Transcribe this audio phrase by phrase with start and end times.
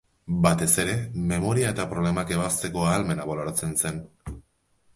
[0.43, 0.95] Batez ere
[1.33, 4.01] memoria eta problemak ebazteko ahalmena baloratzen zen.